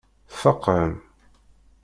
Tfeqɛem? 0.31 0.93